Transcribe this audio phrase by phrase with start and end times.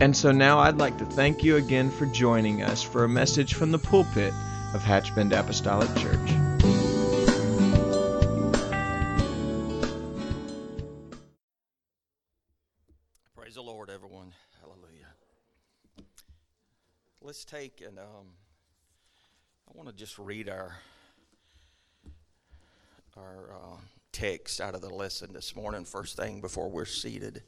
[0.00, 3.52] And so now I'd like to thank you again for joining us for a message
[3.52, 4.32] from the pulpit
[4.72, 6.16] of Hatchbend Apostolic Church.
[13.36, 14.32] Praise the Lord, everyone.
[14.62, 15.12] Hallelujah.
[17.20, 18.32] Let's take and um,
[19.68, 20.78] I want to just read our
[23.18, 23.76] our uh,
[24.12, 27.42] text out of the lesson this morning, first thing before we're seated.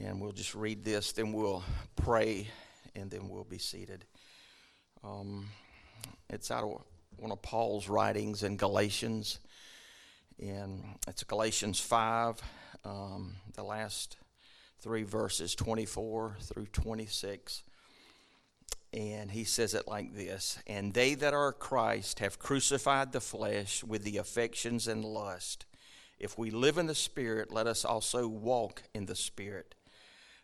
[0.00, 1.64] And we'll just read this, then we'll
[1.96, 2.46] pray,
[2.94, 4.04] and then we'll be seated.
[5.02, 5.48] Um,
[6.30, 6.82] it's out of
[7.16, 9.40] one of Paul's writings in Galatians,
[10.38, 12.40] and it's Galatians 5,
[12.84, 14.16] um, the last
[14.80, 17.64] three verses, 24 through 26.
[18.92, 23.82] And he says it like this And they that are Christ have crucified the flesh
[23.82, 25.66] with the affections and lust.
[26.20, 29.74] If we live in the Spirit, let us also walk in the Spirit.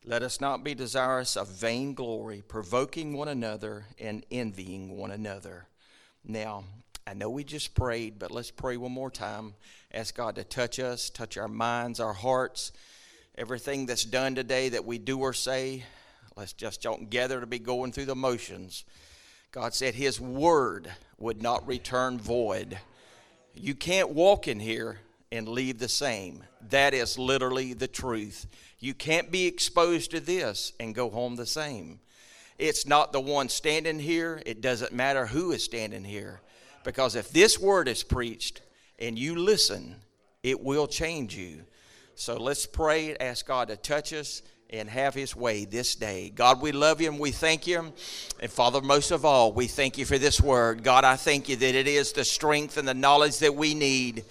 [0.06, 5.66] Let us not be desirous of vainglory, provoking one another and envying one another.
[6.22, 6.64] Now,
[7.06, 9.54] I know we just prayed, but let's pray one more time.
[9.94, 12.72] Ask God to touch us, touch our minds, our hearts,
[13.38, 15.84] everything that's done today that we do or say.
[16.36, 18.84] Let's just don't gather to be going through the motions.
[19.52, 22.78] God said His word would not return void.
[23.54, 24.98] You can't walk in here
[25.34, 26.44] and leave the same.
[26.70, 28.46] That is literally the truth.
[28.78, 32.00] You can't be exposed to this and go home the same.
[32.56, 36.40] It's not the one standing here, it doesn't matter who is standing here.
[36.84, 38.60] Because if this word is preached
[38.98, 39.96] and you listen,
[40.42, 41.64] it will change you.
[42.14, 46.30] So let's pray, and ask God to touch us and have his way this day.
[46.32, 47.92] God, we love you and we thank you.
[48.40, 50.84] And Father, most of all, we thank you for this word.
[50.84, 54.24] God, I thank you that it is the strength and the knowledge that we need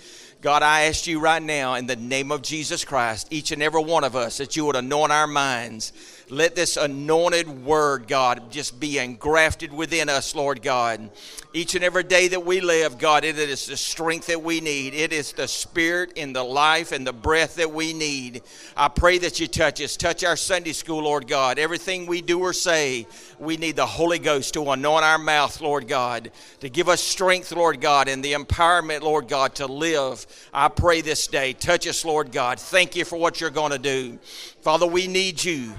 [0.44, 3.82] God, I ask you right now in the name of Jesus Christ, each and every
[3.82, 5.94] one of us, that you would anoint our minds.
[6.30, 11.10] Let this anointed word, God, just be engrafted within us, Lord God.
[11.54, 14.94] Each and every day that we live, God, it is the strength that we need.
[14.94, 18.42] It is the spirit and the life and the breath that we need.
[18.76, 19.98] I pray that you touch us.
[19.98, 21.60] Touch our Sunday school, Lord God.
[21.60, 23.06] Everything we do or say,
[23.38, 27.52] we need the Holy Ghost to anoint our mouth, Lord God, to give us strength,
[27.52, 30.26] Lord God, and the empowerment, Lord God, to live.
[30.54, 31.54] I pray this day.
[31.54, 32.60] Touch us, Lord God.
[32.60, 34.18] Thank you for what you're going to do.
[34.62, 35.74] Father, we need you.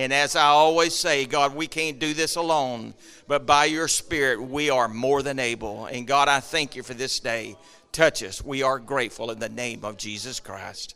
[0.00, 2.94] And as I always say, God, we can't do this alone,
[3.28, 5.84] but by your Spirit, we are more than able.
[5.84, 7.54] And God, I thank you for this day.
[7.92, 8.42] Touch us.
[8.42, 10.94] We are grateful in the name of Jesus Christ.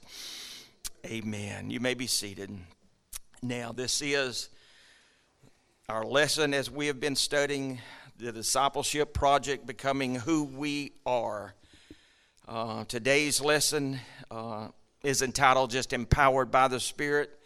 [1.05, 1.69] Amen.
[1.69, 2.51] You may be seated.
[3.43, 4.49] Now, this is
[5.91, 7.83] our lesson as we have been studying
[8.17, 11.53] the discipleship project, becoming who we are.
[12.49, 14.01] Uh, today's lesson
[14.31, 14.69] uh,
[15.03, 17.39] is entitled just Empowered by the Spirit.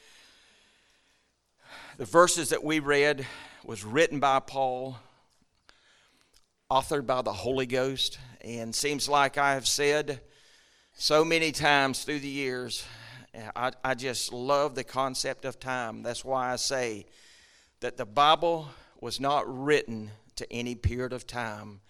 [1.98, 3.26] The verses that we read
[3.64, 4.98] was written by Paul,
[6.70, 10.20] authored by the Holy Ghost, and seems like I have said
[10.96, 12.84] so many times through the years,
[13.56, 16.04] I, I just love the concept of time.
[16.04, 17.06] That's why I say
[17.80, 18.68] that the Bible
[19.00, 21.80] was not written to any period of time,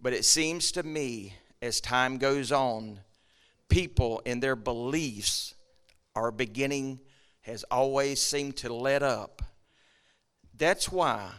[0.00, 3.00] but it seems to me as time goes on,
[3.68, 5.56] people in their beliefs
[6.14, 7.00] are beginning
[7.42, 9.42] has always seemed to let up.
[10.56, 11.30] That's why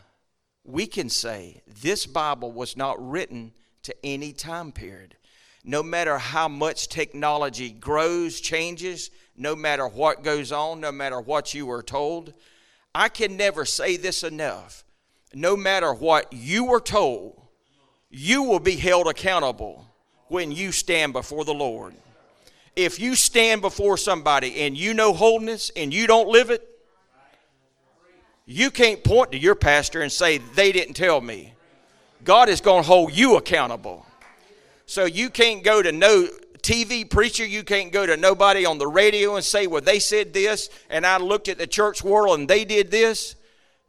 [0.63, 3.53] we can say this Bible was not written
[3.83, 5.15] to any time period.
[5.63, 11.53] No matter how much technology grows, changes, no matter what goes on, no matter what
[11.53, 12.33] you were told,
[12.93, 14.83] I can never say this enough.
[15.33, 17.41] No matter what you were told,
[18.09, 19.87] you will be held accountable
[20.27, 21.95] when you stand before the Lord
[22.75, 26.67] if you stand before somebody and you know holiness and you don't live it,
[28.45, 31.53] you can't point to your pastor and say, they didn't tell me.
[32.23, 34.05] God is going to hold you accountable.
[34.85, 36.27] So you can't go to no
[36.61, 40.33] TV preacher, you can't go to nobody on the radio and say, well, they said
[40.33, 43.35] this, and I looked at the church world and they did this.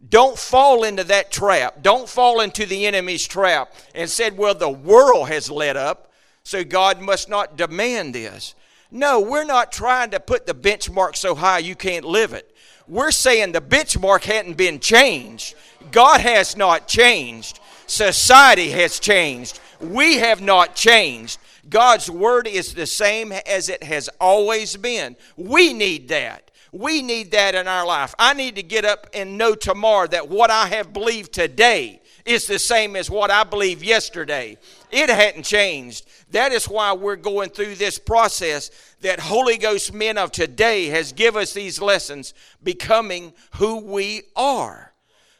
[0.09, 1.83] Don't fall into that trap.
[1.83, 6.65] Don't fall into the enemy's trap and said, well, the world has led up, so
[6.65, 8.55] God must not demand this.
[8.95, 12.55] No, we're not trying to put the benchmark so high you can't live it.
[12.87, 15.57] We're saying the benchmark hadn't been changed.
[15.91, 17.59] God has not changed.
[17.89, 19.59] Society has changed.
[19.81, 21.41] We have not changed.
[21.69, 25.17] God's word is the same as it has always been.
[25.37, 26.53] We need that.
[26.71, 28.15] We need that in our life.
[28.17, 32.47] I need to get up and know tomorrow that what I have believed today is
[32.47, 34.57] the same as what I believed yesterday.
[34.95, 36.07] It hadn't changed.
[36.31, 38.71] That is why we're going through this process
[39.01, 42.33] that Holy Ghost men of today has give us these lessons
[42.63, 44.93] becoming who we are.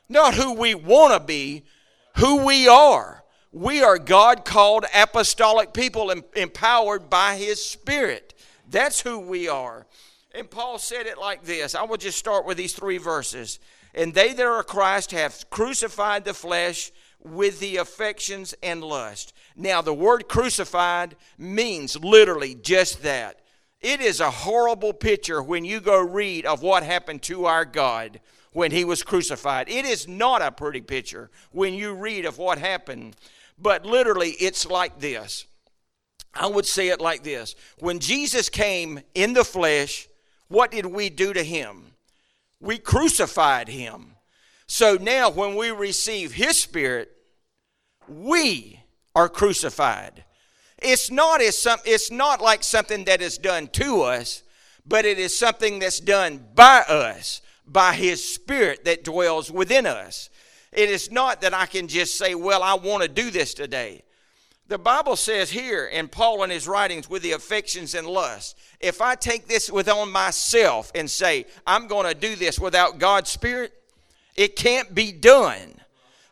[0.09, 1.63] Not who we want to be,
[2.17, 3.23] who we are.
[3.53, 8.35] We are God called apostolic people empowered by His Spirit.
[8.69, 9.87] That's who we are.
[10.35, 11.77] And Paul said it like this.
[11.77, 13.61] I will just start with these three verses.
[13.95, 16.91] And they that are Christ have crucified the flesh
[17.25, 19.33] with the affections and lust.
[19.57, 23.41] Now, the word crucified means literally just that.
[23.81, 28.21] It is a horrible picture when you go read of what happened to our God
[28.53, 29.69] when he was crucified.
[29.69, 33.17] It is not a pretty picture when you read of what happened
[33.59, 35.47] but literally, it's like this.
[36.33, 40.09] I would say it like this When Jesus came in the flesh,
[40.49, 41.93] what did we do to him?
[42.61, 44.13] We crucified him.
[44.67, 47.13] So now, when we receive his spirit,
[48.09, 48.81] we
[49.15, 50.25] are crucified.
[50.79, 54.43] It's not, as some, it's not like something that is done to us,
[54.87, 60.29] but it is something that's done by us, by his spirit that dwells within us.
[60.73, 64.03] It is not that I can just say, well, I want to do this today.
[64.67, 69.01] The Bible says here in Paul in his writings with the affections and lust, if
[69.01, 73.73] I take this within myself and say, I'm going to do this without God's Spirit,
[74.37, 75.81] it can't be done.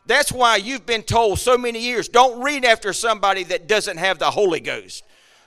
[0.05, 4.19] That's why you've been told so many years don't read after somebody that doesn't have
[4.19, 5.03] the Holy Ghost.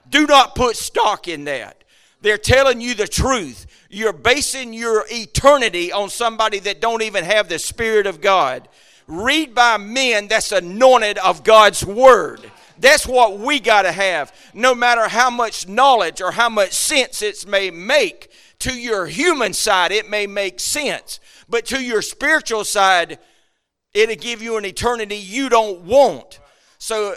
[0.09, 1.85] Do not put stock in that.
[2.23, 3.67] They're telling you the truth.
[3.91, 8.69] You're basing your eternity on somebody that don't even have the Spirit of God
[9.07, 12.41] read by men that's anointed of God's word.
[12.79, 14.35] That's what we got to have.
[14.53, 18.31] No matter how much knowledge or how much sense it may make
[18.61, 21.21] to your human side, it may make sense.
[21.49, 23.19] But to your spiritual side,
[23.97, 26.39] it'll give you an eternity you don't want.
[26.79, 27.15] So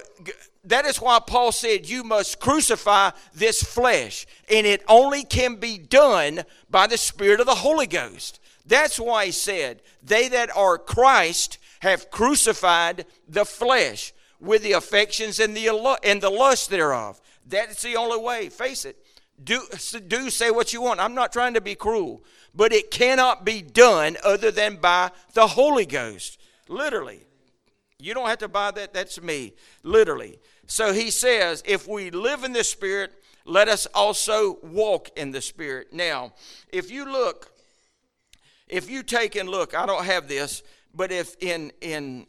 [0.64, 4.26] that is why Paul said, You must crucify this flesh.
[4.50, 8.40] And it only can be done by the Spirit of the Holy Ghost.
[8.66, 15.40] That's why he said, They that are Christ have crucified the flesh with the affections
[15.40, 17.20] and the, and the lust thereof.
[17.46, 18.50] That's the only way.
[18.50, 18.98] Face it.
[19.42, 19.62] Do,
[20.08, 21.00] do say what you want.
[21.00, 22.24] I'm not trying to be cruel,
[22.54, 26.39] but it cannot be done other than by the Holy Ghost.
[26.70, 27.26] Literally.
[28.00, 28.94] You don't have to buy that.
[28.94, 29.54] That's me.
[29.84, 30.40] Literally.
[30.68, 33.12] So he says, if we live in the Spirit,
[33.44, 35.92] let us also walk in the Spirit.
[35.92, 36.34] Now,
[36.72, 37.52] if you look,
[38.70, 40.64] if you take and look, I don't have this,
[40.94, 42.28] but if in in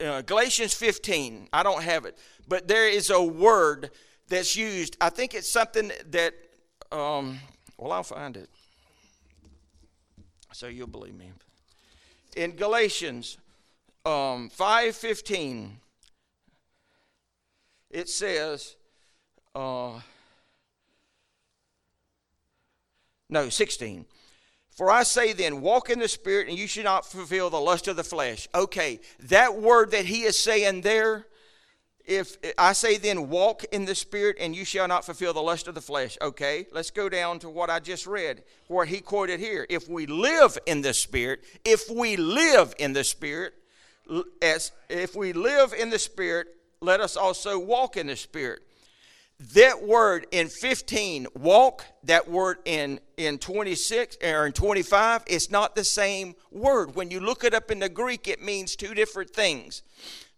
[0.00, 3.90] uh, Galatians 15, I don't have it, but there is a word
[4.28, 4.96] that's used.
[5.00, 6.34] I think it's something that,
[6.90, 7.38] um,
[7.78, 8.50] well, I'll find it.
[10.52, 11.30] So you'll believe me.
[12.36, 13.38] In Galatians
[14.04, 15.70] um, 5.15,
[17.90, 18.76] it says,
[19.54, 20.00] uh,
[23.28, 24.04] no, 16.
[24.74, 27.88] For I say then, walk in the Spirit, and you should not fulfill the lust
[27.88, 28.48] of the flesh.
[28.54, 31.26] Okay, that word that he is saying there,
[32.04, 35.68] if I say then, walk in the Spirit, and you shall not fulfill the lust
[35.68, 36.16] of the flesh.
[36.20, 39.66] Okay, let's go down to what I just read, where he quoted here.
[39.68, 43.54] If we live in the Spirit, if we live in the Spirit,
[44.40, 46.48] as if we live in the Spirit,
[46.80, 48.62] let us also walk in the Spirit.
[49.54, 55.74] That word in 15 walk that word in in 26 or in 25 it's not
[55.74, 56.94] the same word.
[56.94, 59.82] When you look it up in the greek it means two different things.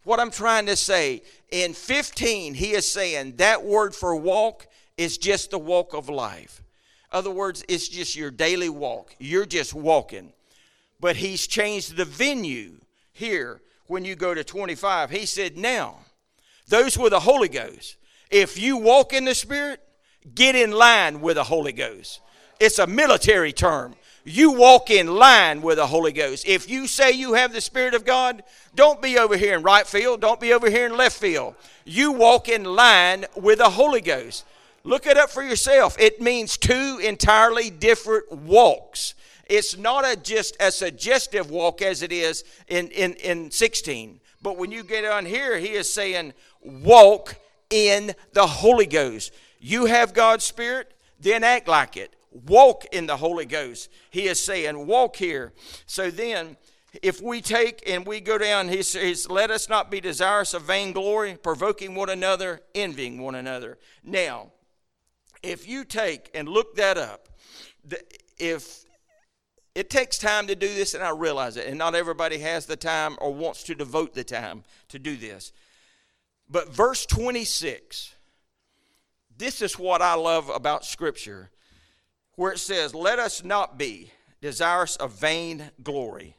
[0.04, 5.18] What i'm trying to say in 15 he is saying that word for walk is
[5.18, 6.62] just the walk of life.
[7.12, 9.14] Other words it's just your daily walk.
[9.18, 10.32] You're just walking.
[10.98, 12.78] But he's changed the venue
[13.14, 15.96] here when you go to 25 he said now
[16.68, 17.96] those with the holy ghost
[18.34, 19.80] if you walk in the Spirit,
[20.34, 22.20] get in line with the Holy Ghost.
[22.58, 23.94] It's a military term.
[24.24, 26.44] You walk in line with the Holy Ghost.
[26.44, 28.42] If you say you have the Spirit of God,
[28.74, 30.20] don't be over here in right field.
[30.20, 31.54] Don't be over here in left field.
[31.84, 34.44] You walk in line with the Holy Ghost.
[34.82, 35.96] Look it up for yourself.
[36.00, 39.14] It means two entirely different walks.
[39.48, 44.20] It's not a, just a suggestive walk as it is in, in, in 16.
[44.42, 47.36] But when you get on here, he is saying, walk
[47.70, 49.32] in the Holy Ghost.
[49.58, 52.14] You have God's Spirit, then act like it.
[52.46, 53.88] walk in the Holy Ghost.
[54.10, 55.52] He is saying, walk here.
[55.86, 56.56] So then,
[57.02, 60.62] if we take and we go down, he says, let us not be desirous of
[60.62, 63.78] vainglory, provoking one another, envying one another.
[64.02, 64.52] Now,
[65.42, 67.28] if you take and look that up,
[68.38, 68.83] if
[69.74, 72.76] it takes time to do this, and I realize it, and not everybody has the
[72.76, 75.52] time or wants to devote the time to do this.
[76.48, 78.14] But verse 26,
[79.36, 81.50] this is what I love about Scripture,
[82.36, 86.36] where it says, Let us not be desirous of vain glory.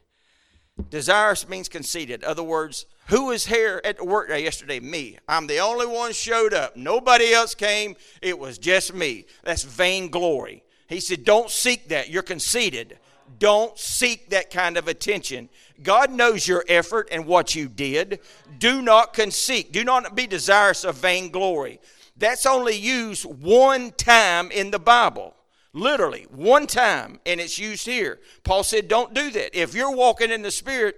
[0.89, 2.23] Desirous means conceited.
[2.23, 4.79] In other words, who was here at the work day yesterday?
[4.79, 5.17] Me.
[5.27, 6.75] I'm the only one showed up.
[6.75, 7.95] Nobody else came.
[8.21, 9.25] It was just me.
[9.43, 10.63] That's vainglory.
[10.87, 12.09] He said, Don't seek that.
[12.09, 12.97] You're conceited.
[13.39, 15.49] Don't seek that kind of attention.
[15.83, 18.19] God knows your effort and what you did.
[18.59, 19.71] Do not conceit.
[19.71, 21.79] Do not be desirous of vainglory.
[22.17, 25.35] That's only used one time in the Bible.
[25.73, 28.19] Literally, one time, and it's used here.
[28.45, 29.59] Paul said, Don't do that.
[29.59, 30.95] If you're walking in the Spirit,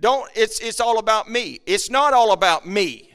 [0.00, 1.60] don't it's it's all about me.
[1.66, 3.12] It's not all about me.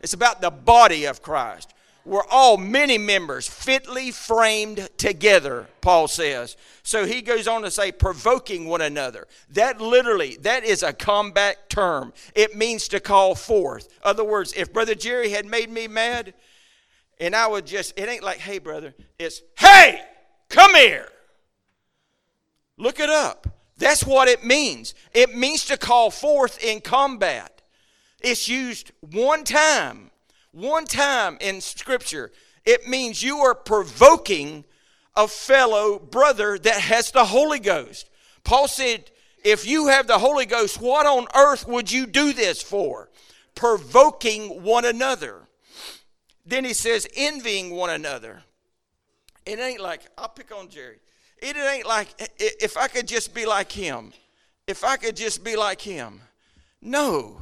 [0.00, 1.73] It's about the body of Christ.
[2.06, 6.56] We're all many members fitly framed together, Paul says.
[6.82, 9.26] So he goes on to say, provoking one another.
[9.50, 12.12] That literally, that is a combat term.
[12.34, 13.88] It means to call forth.
[14.02, 16.34] Other words, if Brother Jerry had made me mad,
[17.18, 20.02] and I would just, it ain't like, hey, brother, it's, hey,
[20.50, 21.08] come here.
[22.76, 23.46] Look it up.
[23.78, 24.94] That's what it means.
[25.14, 27.62] It means to call forth in combat.
[28.20, 30.10] It's used one time
[30.54, 32.30] one time in Scripture,
[32.64, 34.64] it means you are provoking
[35.16, 38.08] a fellow brother that has the Holy Ghost.
[38.44, 39.10] Paul said,
[39.44, 43.10] if you have the Holy Ghost, what on earth would you do this for?
[43.54, 45.42] Provoking one another.
[46.46, 48.42] Then he says, envying one another.
[49.44, 50.98] It ain't like, I'll pick on Jerry.
[51.38, 52.08] It ain't like,
[52.38, 54.12] if I could just be like him,
[54.66, 56.20] if I could just be like him.
[56.80, 57.38] No,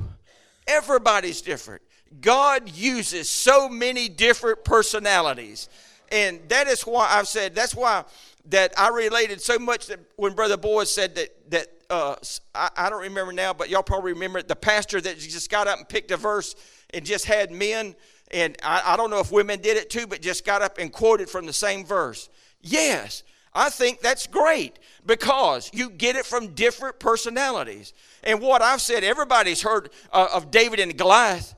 [0.66, 1.82] everybody's different.
[2.20, 5.68] God uses so many different personalities.
[6.10, 8.04] And that is why I've said, that's why
[8.46, 12.16] that I related so much that when Brother Boyd said that, that uh,
[12.54, 15.68] I, I don't remember now, but y'all probably remember it, the pastor that just got
[15.68, 16.54] up and picked a verse
[16.92, 17.94] and just had men,
[18.30, 20.92] and I, I don't know if women did it too, but just got up and
[20.92, 22.28] quoted from the same verse.
[22.60, 23.22] Yes,
[23.54, 27.92] I think that's great because you get it from different personalities.
[28.24, 31.54] And what I've said, everybody's heard uh, of David and Goliath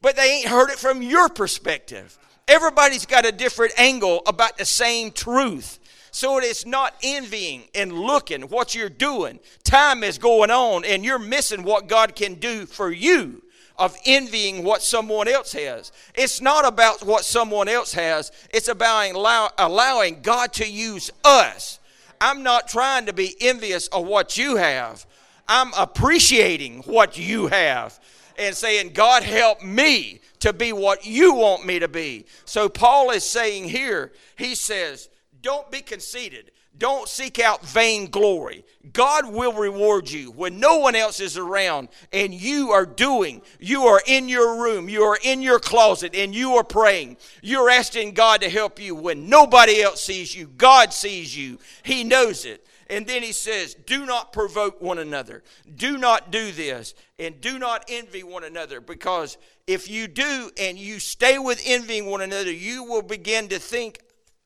[0.00, 2.18] but they ain't heard it from your perspective.
[2.46, 5.78] Everybody's got a different angle about the same truth.
[6.10, 9.38] So it's not envying and looking what you're doing.
[9.64, 13.42] Time is going on and you're missing what God can do for you
[13.78, 15.92] of envying what someone else has.
[16.14, 21.78] It's not about what someone else has, it's about allow, allowing God to use us.
[22.20, 25.06] I'm not trying to be envious of what you have,
[25.46, 27.98] I'm appreciating what you have
[28.38, 32.26] and saying, God, help me to be what you want me to be.
[32.44, 35.08] So Paul is saying here, he says,
[35.40, 36.52] don't be conceited.
[36.78, 38.64] Don't seek out vain glory.
[38.92, 43.86] God will reward you when no one else is around and you are doing, you
[43.86, 47.16] are in your room, you are in your closet, and you are praying.
[47.42, 50.46] You're asking God to help you when nobody else sees you.
[50.46, 52.64] God sees you, He knows it.
[52.90, 55.42] And then he says, Do not provoke one another.
[55.74, 56.94] Do not do this.
[57.18, 58.80] And do not envy one another.
[58.80, 63.58] Because if you do and you stay with envying one another, you will begin to
[63.58, 64.00] think,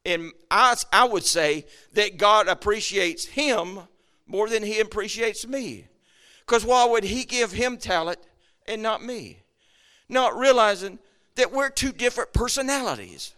[0.05, 3.81] and I, I would say, that God appreciates him
[4.27, 5.87] more than he appreciates me.
[6.41, 8.19] Because why would he give him talent
[8.67, 9.45] and not me?
[10.09, 10.99] Not realizing
[11.37, 13.35] that we're two different personalities.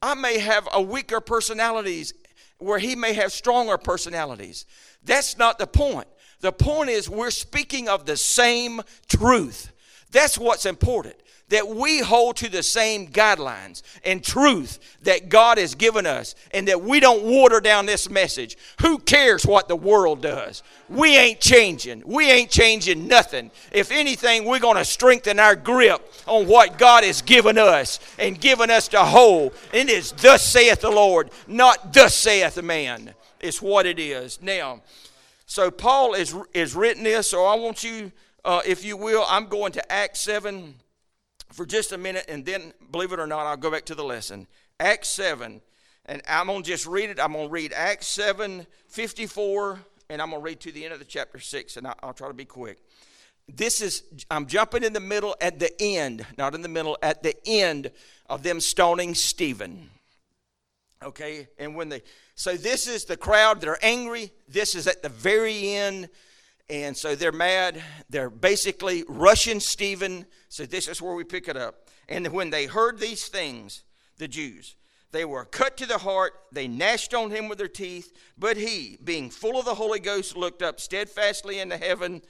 [0.00, 2.14] I may have a weaker personalities
[2.58, 4.66] where he may have stronger personalities.
[5.02, 6.08] That's not the point.
[6.40, 9.72] The point is, we're speaking of the same truth.
[10.10, 11.16] That's what's important.
[11.50, 16.66] That we hold to the same guidelines and truth that God has given us, and
[16.68, 18.56] that we don't water down this message.
[18.80, 20.62] Who cares what the world does?
[20.88, 22.02] We ain't changing.
[22.06, 23.50] We ain't changing nothing.
[23.72, 28.40] If anything, we're going to strengthen our grip on what God has given us and
[28.40, 29.52] given us to hold.
[29.72, 33.14] And it is thus saith the Lord, not thus saith the man.
[33.40, 34.40] It's what it is.
[34.40, 34.80] Now,
[35.46, 38.10] so Paul is, is written this, so I want you,
[38.44, 40.74] uh, if you will, I'm going to Acts 7
[41.54, 44.04] for just a minute, and then, believe it or not, I'll go back to the
[44.04, 44.48] lesson.
[44.80, 45.60] Acts 7,
[46.06, 47.20] and I'm going to just read it.
[47.20, 49.78] I'm going to read Acts 7 54,
[50.10, 52.28] and I'm going to read to the end of the chapter 6, and I'll try
[52.28, 52.78] to be quick.
[53.48, 57.22] This is, I'm jumping in the middle at the end, not in the middle, at
[57.22, 57.92] the end
[58.28, 59.90] of them stoning Stephen.
[61.04, 62.02] Okay, and when they,
[62.34, 64.32] so this is the crowd, they're angry.
[64.48, 66.08] This is at the very end.
[66.70, 67.82] And so they're mad.
[68.08, 70.26] They're basically rushing Stephen.
[70.48, 71.88] So this is where we pick it up.
[72.08, 73.82] And when they heard these things,
[74.18, 74.76] the Jews,
[75.12, 76.32] they were cut to the heart.
[76.52, 78.12] They gnashed on him with their teeth.
[78.38, 82.22] But he, being full of the Holy Ghost, looked up steadfastly into heaven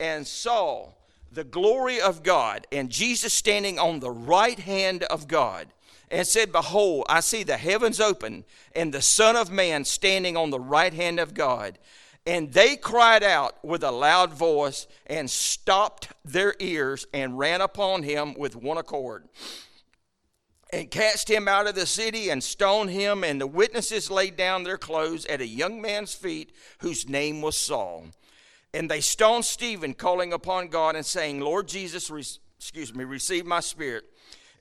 [0.00, 0.92] and saw
[1.30, 5.68] the glory of God and Jesus standing on the right hand of God
[6.10, 8.44] and said, Behold, I see the heavens open
[8.74, 11.78] and the Son of Man standing on the right hand of God.
[12.24, 18.04] And they cried out with a loud voice and stopped their ears and ran upon
[18.04, 19.28] him with one accord
[20.72, 23.24] and cast him out of the city and stoned him.
[23.24, 27.58] And the witnesses laid down their clothes at a young man's feet whose name was
[27.58, 28.06] Saul.
[28.72, 32.24] And they stoned Stephen, calling upon God and saying, Lord Jesus, re-
[32.58, 34.04] excuse me, receive my spirit.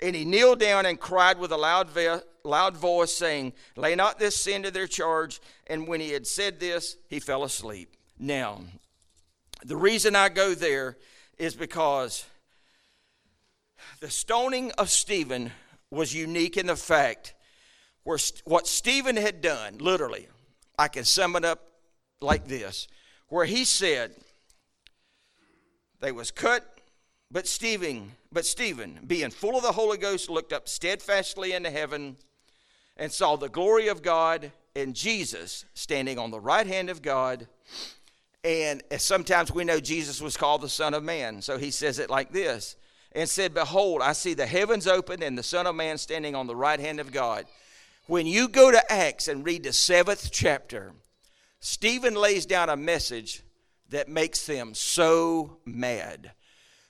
[0.01, 1.89] And he kneeled down and cried with a loud,
[2.43, 5.41] loud voice, saying, Lay not this sin to their charge.
[5.67, 7.95] And when he had said this, he fell asleep.
[8.19, 8.61] Now,
[9.63, 10.97] the reason I go there
[11.37, 12.25] is because
[13.99, 15.51] the stoning of Stephen
[15.89, 17.33] was unique in the fact
[18.03, 20.27] where what Stephen had done, literally,
[20.77, 21.61] I can sum it up
[22.19, 22.87] like this,
[23.27, 24.15] where he said,
[25.99, 26.71] they was cut
[27.31, 32.17] but Stephen, but Stephen, being full of the Holy Ghost, looked up steadfastly into heaven
[33.01, 37.47] and saw the glory of God and Jesus standing on the right hand of God.
[38.43, 41.41] And sometimes we know Jesus was called the Son of Man.
[41.41, 42.75] So he says it like this
[43.13, 46.45] and said, Behold, I see the heavens open and the Son of Man standing on
[46.45, 47.47] the right hand of God.
[48.05, 50.93] When you go to Acts and read the seventh chapter,
[51.59, 53.41] Stephen lays down a message
[53.89, 56.33] that makes them so mad.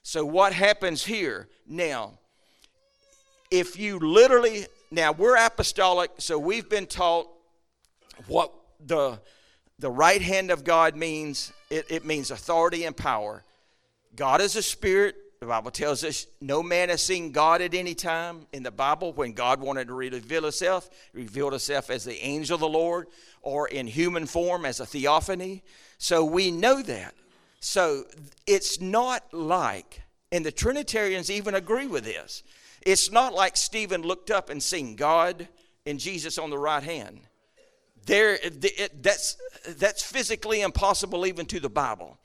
[0.03, 1.47] So, what happens here?
[1.65, 2.19] Now,
[3.49, 7.27] if you literally, now we're apostolic, so we've been taught
[8.27, 8.53] what
[8.85, 9.19] the,
[9.79, 11.53] the right hand of God means.
[11.69, 13.43] It, it means authority and power.
[14.15, 15.15] God is a spirit.
[15.39, 18.45] The Bible tells us no man has seen God at any time.
[18.53, 22.55] In the Bible, when God wanted to reveal himself, he revealed himself as the angel
[22.55, 23.07] of the Lord
[23.41, 25.63] or in human form as a theophany.
[25.97, 27.15] So we know that.
[27.59, 28.03] So
[28.45, 30.01] it's not like,
[30.31, 32.43] and the Trinitarians even agree with this,
[32.85, 35.47] it's not like Stephen looked up and seen God
[35.85, 37.21] and Jesus on the right hand.
[38.05, 39.37] There, it, that's,
[39.77, 42.17] that's physically impossible even to the Bible.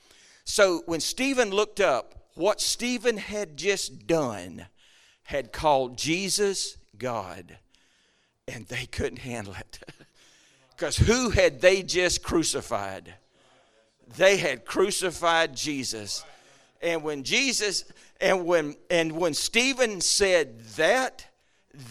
[0.45, 4.67] So when Stephen looked up, what Stephen had just done
[5.25, 7.59] had called Jesus God,
[8.47, 9.81] and they couldn't handle it.
[10.71, 13.15] Because who had they just crucified?
[14.17, 16.25] they had crucified Jesus.
[16.83, 17.85] And when Jesus
[18.21, 21.27] and when and when Stephen said that,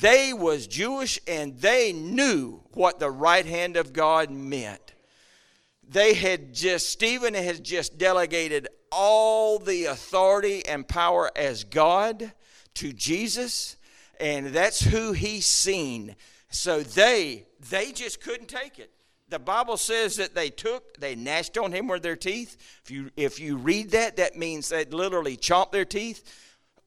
[0.02, 4.94] they was Jewish and they knew what the right hand of God meant.
[5.88, 12.32] They had just Stephen had just delegated all the authority and power as God
[12.76, 13.78] to Jesus,
[14.20, 16.16] and that's who he seen.
[16.50, 18.95] So they they just couldn't take it
[19.30, 22.58] the Bible says that they took, they gnashed on him with their teeth.
[22.84, 26.24] If you if you read that, that means they literally chomped their teeth.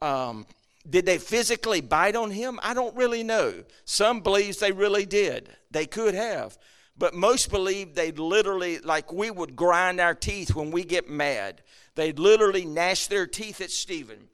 [0.00, 0.46] Um,
[0.88, 2.60] did they physically bite on him?
[2.62, 3.64] I don't really know.
[3.84, 5.50] Some believes they really did.
[5.70, 6.56] They could have.
[6.96, 11.62] But most believe they literally, like we would grind our teeth when we get mad.
[11.94, 14.28] They literally gnash their teeth at Stephen.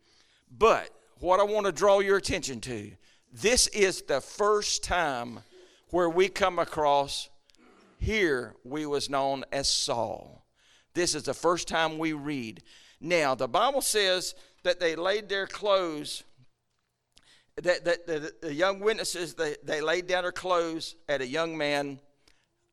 [0.56, 2.92] But what I want to draw your attention to,
[3.32, 5.40] this is the first time
[5.90, 7.28] where we come across
[8.04, 10.44] here we was known as Saul.
[10.94, 12.62] This is the first time we read.
[13.00, 16.22] Now, the Bible says that they laid their clothes,
[17.56, 21.56] that, that, that the young witnesses, they, they laid down their clothes at a young
[21.56, 21.98] man.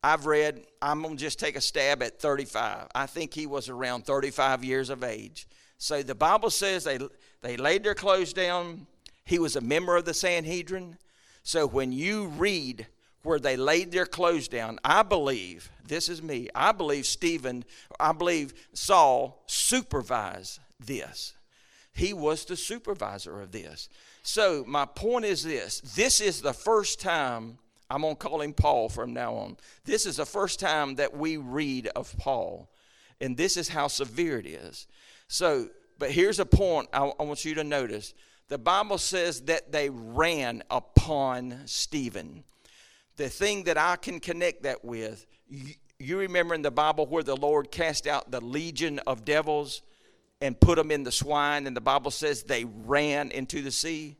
[0.04, 2.88] I've read, I'm going to just take a stab at 35.
[2.94, 5.48] I think he was around 35 years of age.
[5.78, 6.98] So the Bible says they,
[7.40, 8.86] they laid their clothes down.
[9.24, 10.98] He was a member of the Sanhedrin.
[11.42, 12.86] So when you read
[13.22, 14.78] where they laid their clothes down.
[14.84, 17.64] I believe, this is me, I believe Stephen,
[17.98, 21.34] I believe Saul supervised this.
[21.94, 23.88] He was the supervisor of this.
[24.22, 27.58] So, my point is this this is the first time,
[27.90, 29.56] I'm going to call him Paul from now on.
[29.84, 32.70] This is the first time that we read of Paul.
[33.20, 34.86] And this is how severe it is.
[35.28, 38.14] So, but here's a point I, I want you to notice.
[38.48, 42.44] The Bible says that they ran upon Stephen
[43.16, 47.22] the thing that I can connect that with, you, you remember in the Bible where
[47.22, 49.82] the Lord cast out the legion of devils
[50.40, 54.16] and put them in the swine, and the Bible says they ran into the sea?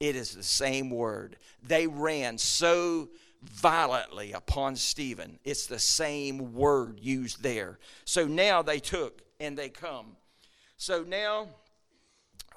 [0.00, 1.36] It is the same word.
[1.62, 3.08] They ran so
[3.42, 5.38] violently upon Stephen.
[5.44, 7.78] It's the same word used there.
[8.04, 10.16] So now they took and they come.
[10.76, 11.48] So now,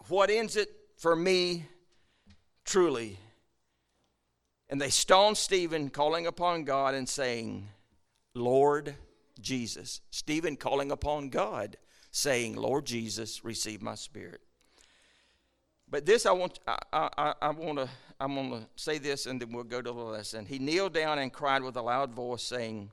[0.07, 1.65] what ends it for me
[2.65, 3.17] truly?
[4.69, 7.69] And they stoned Stephen, calling upon God and saying,
[8.33, 8.95] Lord
[9.39, 10.01] Jesus.
[10.11, 11.77] Stephen calling upon God,
[12.11, 14.41] saying, Lord Jesus, receive my spirit.
[15.89, 19.41] But this I want I, I, I want to I'm going to say this and
[19.41, 20.45] then we'll go to the lesson.
[20.45, 22.91] He kneeled down and cried with a loud voice, saying,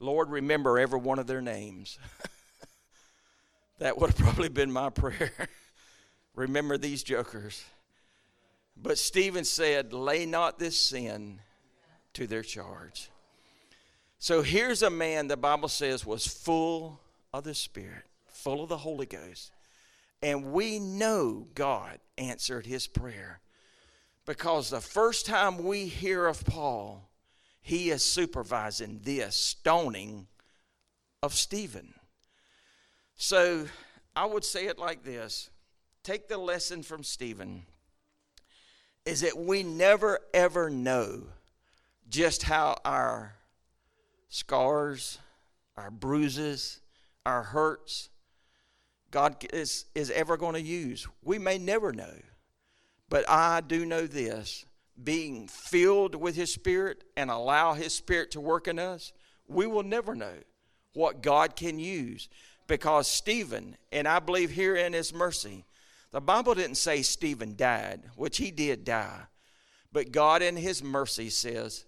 [0.00, 1.98] Lord, remember every one of their names.
[3.78, 5.32] that would have probably been my prayer.
[6.34, 7.64] remember these jokers.
[8.76, 11.40] But Stephen said, Lay not this sin
[12.14, 13.10] to their charge.
[14.18, 17.00] So here's a man the Bible says was full
[17.32, 19.52] of the Spirit, full of the Holy Ghost.
[20.22, 23.40] And we know God answered his prayer
[24.24, 27.10] because the first time we hear of Paul,
[27.60, 30.26] he is supervising this stoning
[31.22, 31.92] of Stephen.
[33.16, 33.66] So
[34.16, 35.50] I would say it like this
[36.02, 37.64] take the lesson from Stephen
[39.04, 41.22] is that we never ever know
[42.08, 43.34] just how our
[44.28, 45.18] scars,
[45.76, 46.80] our bruises,
[47.26, 48.08] our hurts,
[49.10, 51.06] God is, is ever going to use.
[51.22, 52.14] We may never know.
[53.08, 54.64] But I do know this
[55.02, 59.12] being filled with His Spirit and allow His Spirit to work in us,
[59.46, 60.34] we will never know
[60.94, 62.28] what God can use.
[62.66, 65.64] Because Stephen, and I believe here in His mercy,
[66.14, 69.22] the Bible didn't say Stephen died, which he did die.
[69.90, 71.86] But God in His mercy says,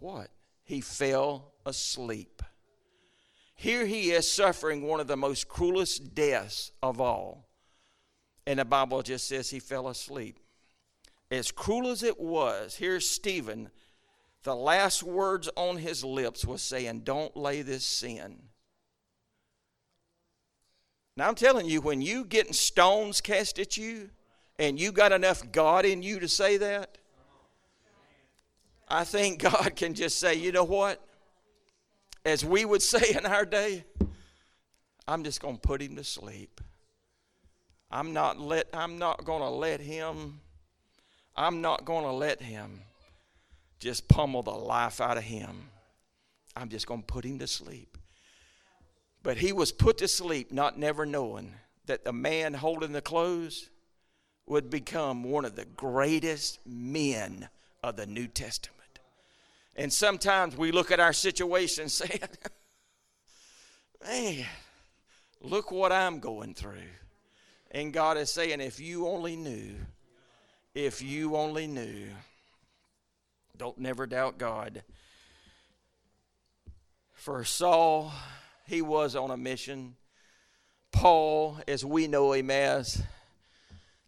[0.00, 0.26] what?
[0.64, 2.42] He fell asleep.
[3.54, 7.46] Here he is suffering one of the most cruelest deaths of all.
[8.44, 10.40] And the Bible just says he fell asleep.
[11.30, 13.70] As cruel as it was, here's Stephen.
[14.42, 18.48] The last words on his lips was saying, Don't lay this sin.
[21.16, 24.10] Now I'm telling you, when you getting stones cast at you,
[24.58, 26.98] and you got enough God in you to say that,
[28.88, 31.02] I think God can just say, you know what?
[32.24, 33.84] as we would say in our day,
[35.06, 36.60] I'm just going to put him to sleep.
[37.90, 40.40] I'm not let I'm not going to let him
[41.36, 42.80] I'm not going to let him
[43.78, 45.68] just pummel the life out of him.
[46.56, 47.98] I'm just going to put him to sleep.
[49.22, 51.54] But he was put to sleep not never knowing
[51.86, 53.70] that the man holding the clothes
[54.46, 57.48] would become one of the greatest men
[57.82, 58.98] of the New Testament.
[59.76, 62.20] And sometimes we look at our situation saying,
[64.04, 64.44] man,
[65.40, 66.90] look what I'm going through.
[67.70, 69.74] And God is saying, if you only knew,
[70.74, 72.08] if you only knew,
[73.56, 74.82] don't never doubt God.
[77.12, 78.12] For Saul,
[78.66, 79.96] he was on a mission.
[80.90, 83.02] Paul, as we know him as,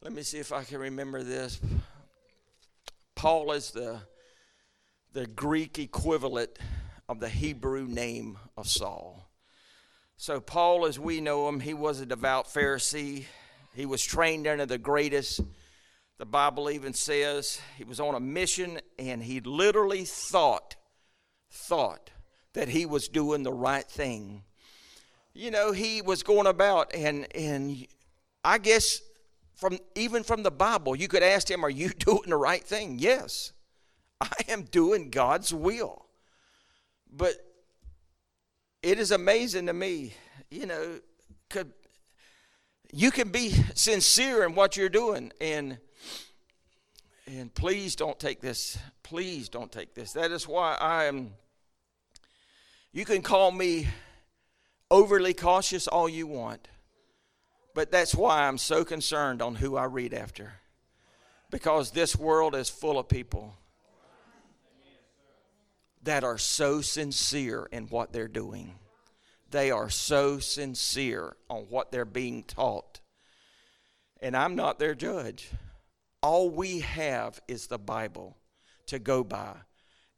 [0.03, 1.61] let me see if I can remember this.
[3.15, 4.01] Paul is the
[5.15, 6.59] the Greek equivalent
[7.09, 9.29] of the Hebrew name of Saul.
[10.17, 13.25] So, Paul, as we know him, he was a devout Pharisee.
[13.75, 15.41] He was trained under the greatest.
[16.19, 20.75] The Bible even says he was on a mission and he literally thought,
[21.51, 22.11] thought
[22.55, 24.43] that he was doing the right thing.
[25.35, 27.87] You know, he was going about and and
[28.45, 29.01] I guess
[29.55, 32.99] from even from the Bible, you could ask him, Are you doing the right thing?
[32.99, 33.53] Yes.
[34.21, 36.07] I am doing God's will.
[37.11, 37.35] But
[38.83, 40.15] it is amazing to me,
[40.51, 41.01] you know,
[41.49, 41.73] could
[42.93, 45.79] you can be sincere in what you're doing and
[47.27, 51.33] and please don't take this please don't take this that is why i am
[52.95, 53.87] you can call me
[54.91, 56.69] overly cautious all you want
[57.75, 60.55] but that's why i'm so concerned on who i read after
[61.51, 63.55] because this world is full of people
[66.05, 68.75] that are so sincere in what they're doing.
[69.51, 73.01] They are so sincere on what they're being taught.
[74.21, 75.51] And I'm not their judge.
[76.23, 78.37] All we have is the Bible
[78.87, 79.55] to go by.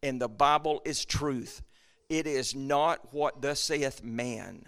[0.03, 1.63] And the Bible is truth.
[2.09, 4.65] It is not what thus saith man.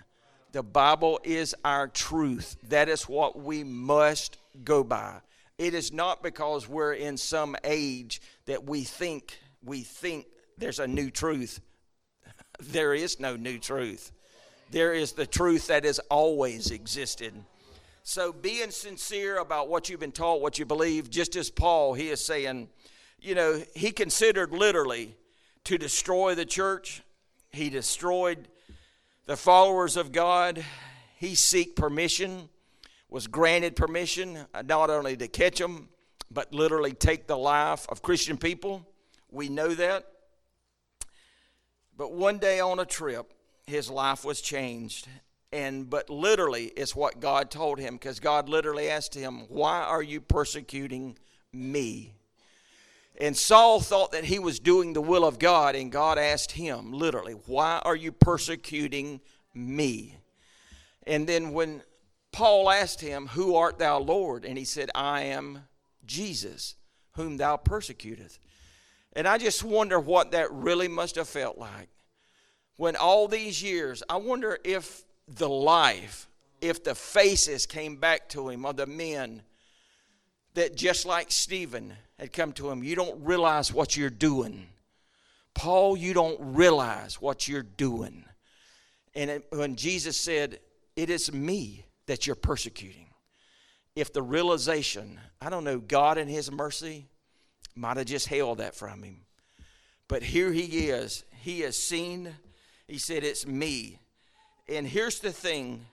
[0.52, 2.56] The Bible is our truth.
[2.68, 5.20] That is what we must go by.
[5.58, 10.86] It is not because we're in some age that we think we think there's a
[10.86, 11.60] new truth.
[12.60, 14.12] there is no new truth.
[14.70, 17.34] There is the truth that has always existed.
[18.02, 22.08] So, being sincere about what you've been taught, what you believe, just as Paul, he
[22.08, 22.68] is saying,
[23.20, 25.16] you know, he considered literally
[25.64, 27.02] to destroy the church.
[27.50, 28.48] He destroyed
[29.26, 30.64] the followers of God.
[31.16, 32.48] He seek permission,
[33.08, 35.88] was granted permission uh, not only to catch them,
[36.30, 38.86] but literally take the life of Christian people.
[39.30, 40.06] We know that.
[41.96, 43.32] But one day on a trip,
[43.66, 45.08] his life was changed.
[45.52, 50.02] And but literally it's what God told him because God literally asked him, "Why are
[50.02, 51.18] you persecuting
[51.52, 52.17] me?"
[53.20, 56.92] And Saul thought that he was doing the will of God, and God asked him,
[56.92, 59.20] literally, Why are you persecuting
[59.52, 60.16] me?
[61.04, 61.82] And then when
[62.30, 64.44] Paul asked him, Who art thou, Lord?
[64.44, 65.64] And he said, I am
[66.06, 66.76] Jesus,
[67.12, 68.38] whom thou persecutest.
[69.14, 71.88] And I just wonder what that really must have felt like.
[72.76, 76.28] When all these years, I wonder if the life,
[76.60, 79.42] if the faces came back to him of the men
[80.58, 84.66] that just like Stephen had come to him, you don't realize what you're doing.
[85.54, 88.24] Paul, you don't realize what you're doing.
[89.14, 90.58] And it, when Jesus said,
[90.96, 93.06] It is me that you're persecuting,
[93.94, 97.06] if the realization, I don't know, God in His mercy
[97.76, 99.20] might have just held that from him.
[100.08, 101.22] But here he is.
[101.42, 102.34] He has seen,
[102.88, 104.00] he said, It's me.
[104.68, 105.86] And here's the thing.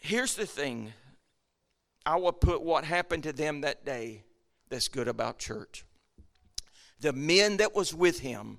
[0.00, 0.94] Here's the thing
[2.06, 4.24] I will put what happened to them that day
[4.68, 5.84] that's good about church.
[7.00, 8.58] The men that was with him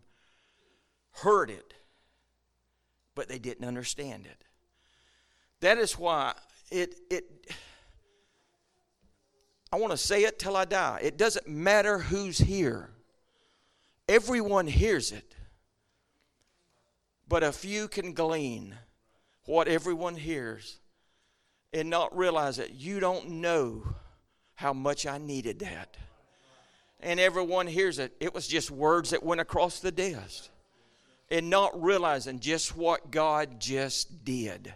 [1.11, 1.73] heard it,
[3.13, 4.43] but they didn't understand it.
[5.61, 6.33] That is why
[6.71, 7.53] it it
[9.71, 10.99] I want to say it till I die.
[11.01, 12.91] It doesn't matter who's here.
[14.07, 15.35] Everyone hears it.
[17.27, 18.75] But a few can glean
[19.45, 20.79] what everyone hears
[21.75, 23.83] and not realize that you don't know
[24.53, 25.97] how much I needed that.
[27.01, 28.15] And everyone hears it.
[28.21, 30.47] It was just words that went across the desk.
[31.29, 34.73] And not realizing just what God just did.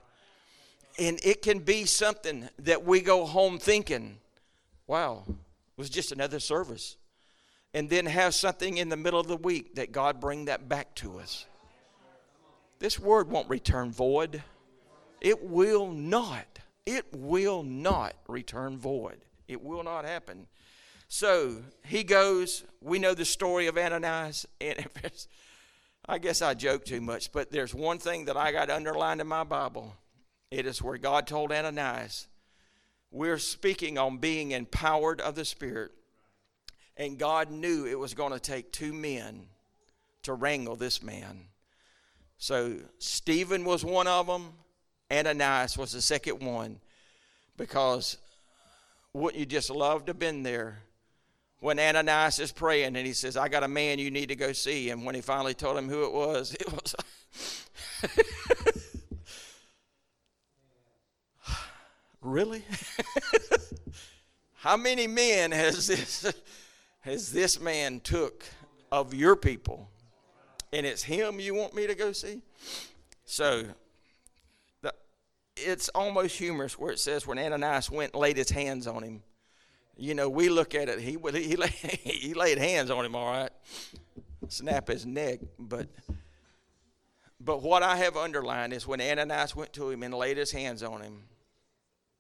[0.99, 4.17] And it can be something that we go home thinking,
[4.85, 5.35] wow, it
[5.77, 6.97] was just another service.
[7.73, 10.95] And then have something in the middle of the week that God bring that back
[10.95, 11.45] to us.
[12.79, 14.43] This word won't return void.
[15.21, 19.19] It will not it will not return void.
[19.47, 20.47] It will not happen.
[21.07, 22.63] So he goes.
[22.81, 24.87] We know the story of Ananias, and
[26.05, 29.27] I guess I joke too much, but there's one thing that I got underlined in
[29.27, 29.95] my Bible.
[30.51, 32.27] It is where God told Ananias,
[33.11, 35.91] "We're speaking on being empowered of the Spirit."
[36.95, 39.47] And God knew it was going to take two men
[40.23, 41.47] to wrangle this man.
[42.37, 44.53] So Stephen was one of them.
[45.11, 46.79] Ananias was the second one
[47.57, 48.17] because
[49.13, 50.79] wouldn't you just love to have been there
[51.59, 54.53] when Ananias is praying and he says, I got a man you need to go
[54.53, 54.89] see.
[54.89, 56.95] And when he finally told him who it was, it was.
[62.21, 62.63] really?
[64.55, 66.33] How many men has this
[67.01, 68.43] has this man took
[68.91, 69.89] of your people?
[70.71, 72.41] And it's him you want me to go see?
[73.25, 73.63] So
[75.65, 79.23] it's almost humorous where it says when Ananias went and laid his hands on him.
[79.97, 80.99] You know, we look at it.
[80.99, 81.55] He he
[82.09, 83.51] he laid hands on him, all right,
[84.47, 85.39] snap his neck.
[85.57, 85.87] But
[87.39, 90.83] but what I have underlined is when Ananias went to him and laid his hands
[90.83, 91.23] on him,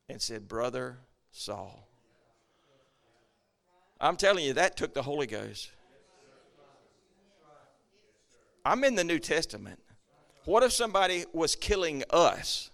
[0.09, 0.97] and said, "Brother
[1.31, 1.87] Saul."
[4.01, 5.71] I'm telling you, that took the Holy Ghost.
[8.63, 9.79] I'm in the New Testament.
[10.45, 12.71] What if somebody was killing us?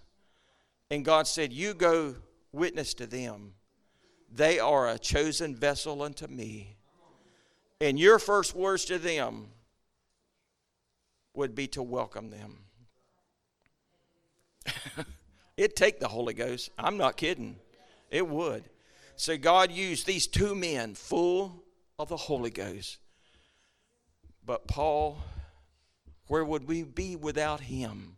[0.89, 2.15] And God said, You go
[2.51, 3.53] witness to them.
[4.31, 6.77] They are a chosen vessel unto me.
[7.81, 9.47] And your first words to them
[11.33, 12.59] would be to welcome them.
[15.57, 16.69] It'd take the Holy Ghost.
[16.77, 17.57] I'm not kidding.
[18.09, 18.63] It would.
[19.15, 21.63] So God used these two men full
[21.97, 22.97] of the Holy Ghost.
[24.45, 25.17] But Paul,
[26.27, 28.17] where would we be without him?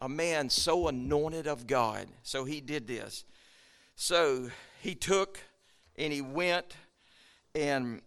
[0.00, 2.06] A man so anointed of God.
[2.22, 3.24] So he did this.
[3.94, 5.40] So he took
[5.96, 6.76] and he went
[7.54, 8.02] and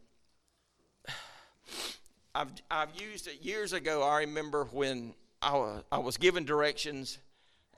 [2.36, 4.04] I've, I've used it years ago.
[4.04, 7.17] I remember when I was, I was given directions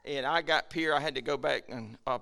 [0.03, 2.19] and I got here, I had to go back and uh,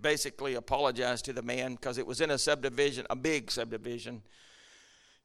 [0.00, 4.22] basically apologize to the man because it was in a subdivision, a big subdivision.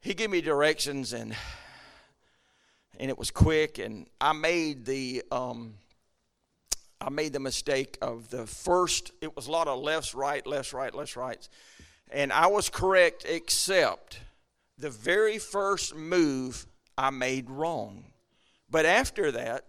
[0.02, 1.36] He gave me directions and
[2.98, 3.78] and it was quick.
[3.80, 5.76] And I made the um,
[7.02, 9.12] I made the mistake of the first.
[9.22, 11.50] It was a lot of lefts, right, lefts, right, lefts, rights,
[12.12, 14.20] and I was correct except
[14.78, 16.66] the very first move
[16.98, 18.06] I made wrong.
[18.70, 19.66] But after that,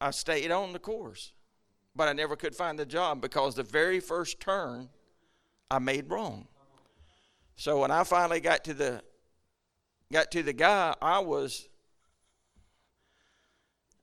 [0.00, 1.32] I stayed on the course.
[1.94, 4.88] But I never could find the job because the very first turn
[5.70, 6.46] I made wrong.
[7.56, 9.02] So when I finally got to the
[10.12, 11.68] got to the guy, I was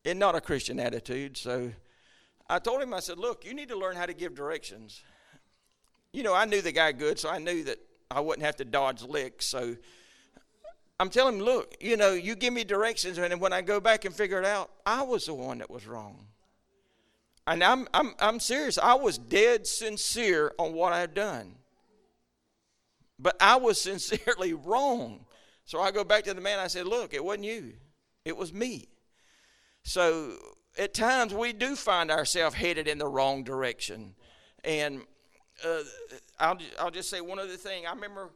[0.05, 1.37] in not a Christian attitude.
[1.37, 1.71] So
[2.49, 5.01] I told him, I said, look, you need to learn how to give directions.
[6.13, 7.77] You know, I knew the guy good, so I knew that
[8.09, 9.45] I wouldn't have to dodge licks.
[9.45, 9.75] So
[10.99, 14.05] I'm telling him, look, you know, you give me directions, and when I go back
[14.05, 16.25] and figure it out, I was the one that was wrong.
[17.45, 18.77] And I'm, I'm, I'm serious.
[18.77, 21.55] I was dead sincere on what I've done.
[23.19, 25.25] But I was sincerely wrong.
[25.67, 26.59] So I go back to the man.
[26.59, 27.73] I said, look, it wasn't you,
[28.23, 28.87] it was me.
[29.83, 30.31] So
[30.79, 34.15] at times we do find ourselves headed in the wrong direction.
[34.63, 35.01] And
[35.65, 35.81] uh,
[36.39, 37.85] I'll, I'll just say one other thing.
[37.85, 38.29] I remember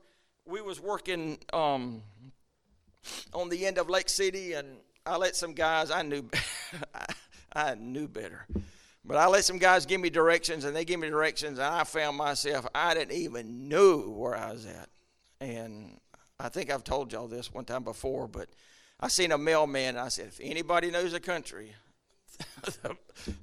[0.46, 2.02] we was working um,
[3.34, 4.68] on the end of Lake City, and
[5.06, 6.30] I let some guys I knew
[7.56, 8.46] I knew better,
[9.06, 11.86] but I let some guys give me directions, and they give me directions, and I
[11.86, 14.90] found myself I didn't even know where I was at,
[15.40, 16.01] and
[16.42, 18.50] I think I've told y'all this one time before, but
[19.00, 21.74] I seen a mailman, and I said, if anybody knows the country,
[22.64, 22.98] the,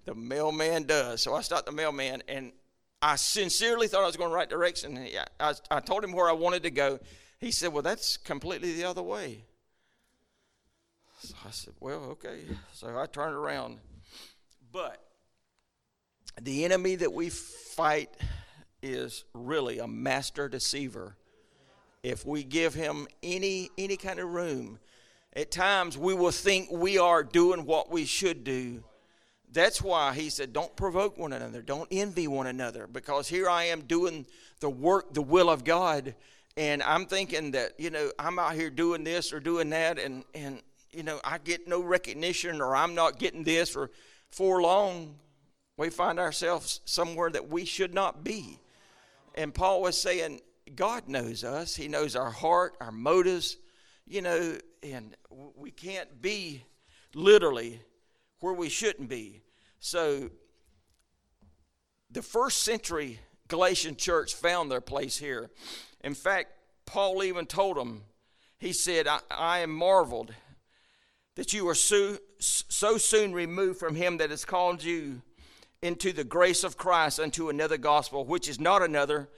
[0.04, 1.22] the mailman does.
[1.22, 2.52] So I stopped the mailman, and
[3.00, 4.98] I sincerely thought I was going the right direction.
[4.98, 6.98] I, I, I told him where I wanted to go.
[7.38, 9.44] He said, well, that's completely the other way.
[11.20, 12.40] So I said, Well, okay.
[12.72, 13.78] So I turned around.
[14.72, 15.02] But
[16.40, 18.10] the enemy that we fight
[18.82, 21.16] is really a master deceiver.
[22.08, 24.78] If we give him any any kind of room,
[25.36, 28.82] at times we will think we are doing what we should do.
[29.52, 33.64] That's why he said, Don't provoke one another, don't envy one another, because here I
[33.64, 34.24] am doing
[34.60, 36.14] the work, the will of God,
[36.56, 40.24] and I'm thinking that, you know, I'm out here doing this or doing that, and,
[40.34, 43.90] and you know, I get no recognition or I'm not getting this or
[44.30, 45.16] for long,
[45.76, 48.58] we find ourselves somewhere that we should not be.
[49.34, 50.40] And Paul was saying,
[50.74, 51.74] God knows us.
[51.74, 53.56] He knows our heart, our motives,
[54.06, 55.16] you know, and
[55.56, 56.64] we can't be
[57.14, 57.80] literally
[58.40, 59.42] where we shouldn't be.
[59.80, 60.30] So
[62.10, 65.50] the first century Galatian church found their place here.
[66.02, 66.52] In fact,
[66.86, 68.02] Paul even told them,
[68.58, 70.34] he said, I, I am marveled
[71.36, 75.22] that you are so, so soon removed from him that has called you
[75.80, 79.28] into the grace of Christ unto another gospel, which is not another,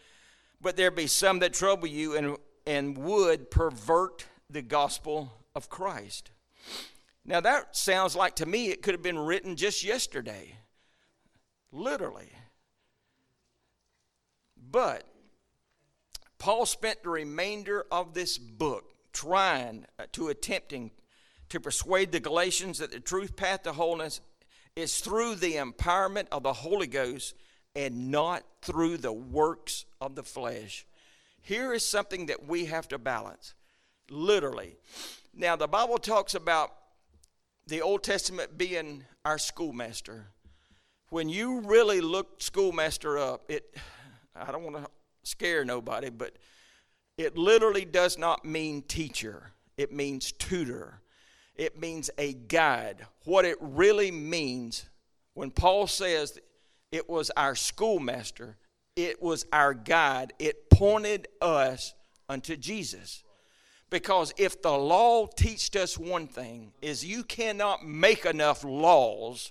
[0.60, 6.30] but there be some that trouble you and, and would pervert the gospel of Christ.
[7.24, 10.56] Now, that sounds like to me it could have been written just yesterday,
[11.72, 12.30] literally.
[14.70, 15.04] But
[16.38, 20.90] Paul spent the remainder of this book trying uh, to attempting
[21.48, 24.20] to persuade the Galatians that the truth path to holiness
[24.76, 27.34] is through the empowerment of the Holy Ghost
[27.74, 30.86] and not through the works of the flesh.
[31.42, 33.54] Here is something that we have to balance,
[34.10, 34.76] literally.
[35.34, 36.74] Now, the Bible talks about
[37.66, 40.26] the Old Testament being our schoolmaster.
[41.10, 43.76] When you really look schoolmaster up, it
[44.34, 44.90] I don't want to
[45.22, 46.36] scare nobody, but
[47.18, 49.50] it literally does not mean teacher.
[49.76, 51.00] It means tutor
[51.60, 53.06] it means a guide.
[53.26, 54.88] What it really means
[55.34, 56.38] when Paul says
[56.92, 58.56] it was our schoolmaster,
[58.96, 61.94] it was our guide, it pointed us
[62.28, 63.22] unto Jesus.
[63.90, 69.50] Because if the law teached us one thing, is you cannot make enough laws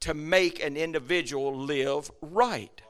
[0.00, 2.82] to make an individual live right.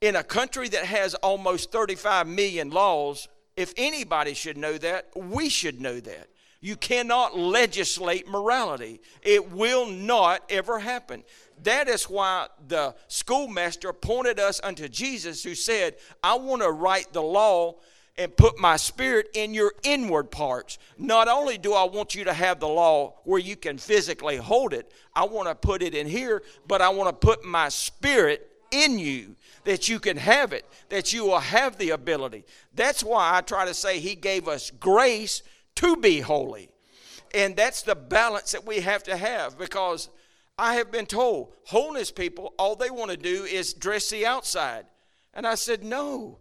[0.00, 5.48] In a country that has almost 35 million laws, if anybody should know that, we
[5.48, 6.28] should know that.
[6.64, 9.02] You cannot legislate morality.
[9.20, 11.22] It will not ever happen.
[11.62, 17.12] That is why the schoolmaster pointed us unto Jesus, who said, I want to write
[17.12, 17.74] the law
[18.16, 20.78] and put my spirit in your inward parts.
[20.96, 24.72] Not only do I want you to have the law where you can physically hold
[24.72, 28.50] it, I want to put it in here, but I want to put my spirit
[28.70, 32.46] in you that you can have it, that you will have the ability.
[32.74, 35.42] That's why I try to say He gave us grace
[35.76, 36.70] to be holy.
[37.34, 40.08] And that's the balance that we have to have because
[40.56, 44.86] I have been told holiness people, all they want to do is dress the outside.
[45.32, 46.38] And I said, No.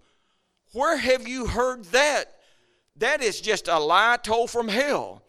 [0.72, 2.26] Where have you heard that?
[2.98, 5.24] That is just a lie told from hell.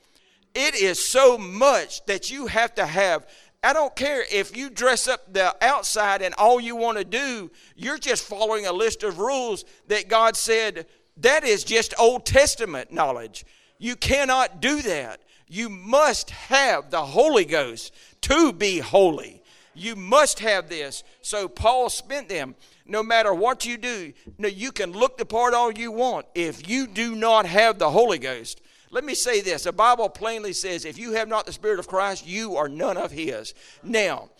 [0.55, 3.26] It is so much that you have to have.
[3.62, 7.50] I don't care if you dress up the outside and all you want to do,
[7.74, 10.86] you're just following a list of rules that God said
[11.16, 13.44] That is just Old Testament knowledge.
[13.85, 15.20] You cannot do that.
[15.47, 19.43] You must have the Holy Ghost to be holy.
[19.74, 21.05] You must have this.
[21.20, 22.55] So Paul spent them.
[22.87, 26.24] No matter what you do, no, you can look the part all you want.
[26.35, 30.55] If you do not have the Holy Ghost, let me say this the Bible plainly
[30.55, 33.53] says, if you have not the Spirit of Christ, you are none of His.
[33.82, 34.30] Now,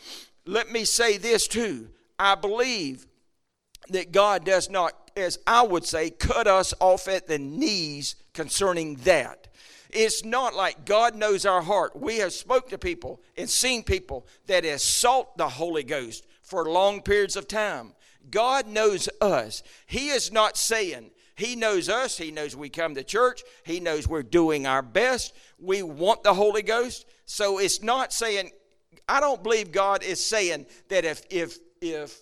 [0.47, 1.90] let me say this too.
[2.18, 3.07] I believe
[3.89, 8.97] that God does not, as I would say, cut us off at the knees concerning
[8.97, 9.49] that.
[9.91, 11.95] It's not like God knows our heart.
[11.95, 17.01] We have spoke to people and seen people that sought the Holy Ghost for long
[17.01, 17.93] periods of time.
[18.30, 19.62] God knows us.
[19.87, 22.16] He is not saying, He knows us.
[22.18, 23.43] He knows we come to church.
[23.64, 25.35] He knows we're doing our best.
[25.61, 27.07] We want the Holy Ghost.
[27.26, 28.51] So it's not saying,
[29.09, 32.18] I don't believe God is saying that if, if, if,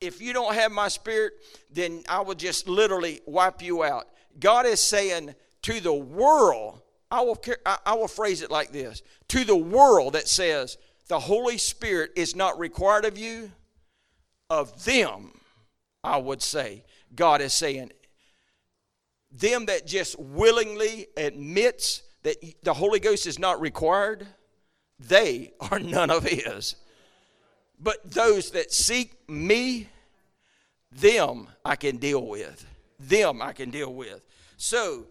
[0.00, 1.32] if you don't have my spirit,
[1.70, 4.08] then I will just literally wipe you out.
[4.38, 6.80] God is saying to the world,
[7.10, 7.40] I will,
[7.84, 10.76] I will phrase it like this to the world that says
[11.08, 13.50] the Holy Spirit is not required of you,
[14.50, 15.40] of them,
[16.04, 16.84] I would say,
[17.14, 17.92] God is saying,
[19.30, 24.26] them that just willingly admits that the Holy Ghost is not required,
[24.98, 26.76] they are none of His.
[27.80, 29.88] But those that seek me,
[30.90, 32.66] them I can deal with.
[32.98, 34.24] Them I can deal with.
[34.56, 35.06] So,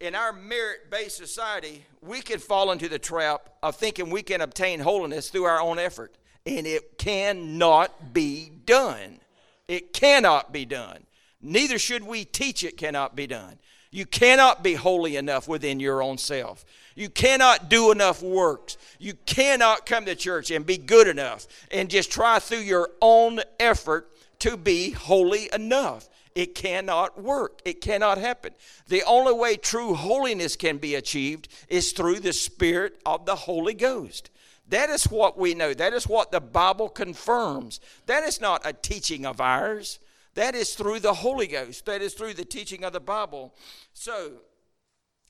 [0.00, 4.40] in our merit based society, we can fall into the trap of thinking we can
[4.40, 6.16] obtain holiness through our own effort.
[6.44, 9.20] And it cannot be done.
[9.68, 11.06] It cannot be done.
[11.40, 13.58] Neither should we teach it cannot be done.
[13.92, 16.64] You cannot be holy enough within your own self.
[16.96, 18.78] You cannot do enough works.
[18.98, 23.40] You cannot come to church and be good enough and just try through your own
[23.60, 26.08] effort to be holy enough.
[26.34, 27.60] It cannot work.
[27.66, 28.54] It cannot happen.
[28.88, 33.74] The only way true holiness can be achieved is through the Spirit of the Holy
[33.74, 34.30] Ghost.
[34.68, 35.74] That is what we know.
[35.74, 37.78] That is what the Bible confirms.
[38.06, 39.98] That is not a teaching of ours.
[40.34, 41.84] That is through the Holy Ghost.
[41.86, 43.54] That is through the teaching of the Bible.
[43.92, 44.32] So,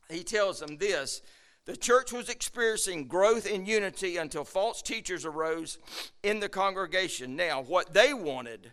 [0.09, 1.23] he tells them this
[1.65, 5.79] the church was experiencing growth in unity until false teachers arose
[6.23, 7.37] in the congregation.
[7.37, 8.73] Now, what they wanted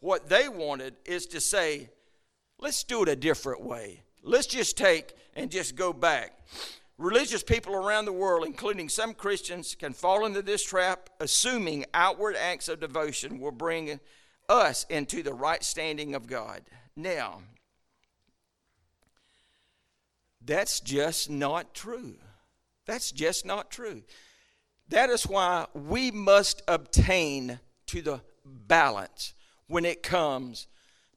[0.00, 1.90] what they wanted is to say,
[2.58, 4.02] let's do it a different way.
[4.22, 6.38] Let's just take and just go back.
[6.98, 12.36] Religious people around the world, including some Christians, can fall into this trap, assuming outward
[12.36, 14.00] acts of devotion will bring
[14.48, 16.62] us into the right standing of God.
[16.96, 17.42] Now,
[20.44, 22.16] that's just not true.
[22.86, 24.02] That's just not true.
[24.88, 29.34] That is why we must obtain to the balance
[29.66, 30.66] when it comes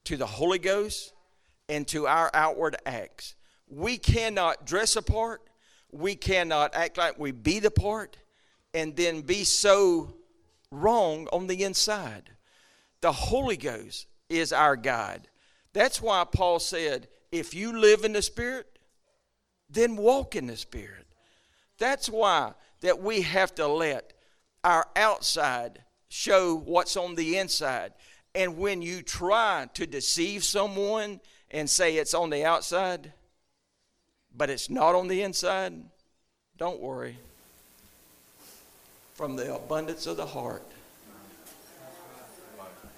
[0.04, 1.14] to the Holy Ghost
[1.70, 3.36] and to our outward acts.
[3.70, 5.42] We cannot dress a part,
[5.92, 8.18] we cannot act like we be the part,
[8.74, 10.14] and then be so
[10.72, 12.32] wrong on the inside.
[13.02, 15.28] The Holy Ghost is our guide.
[15.74, 18.68] That's why Paul said, if you live in the Spirit,
[19.70, 21.06] then walk in the Spirit.
[21.78, 24.14] That's why that we have to let
[24.64, 27.94] our outside show what's on the inside.
[28.36, 33.14] And when you try to deceive someone and say it's on the outside,
[34.36, 35.74] but it's not on the inside,
[36.58, 37.18] don't worry.
[39.16, 40.71] From the abundance of the heart,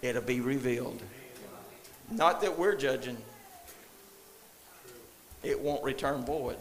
[0.03, 1.01] it'll be revealed.
[2.11, 3.17] Not that we're judging,
[5.41, 6.57] it won't return void.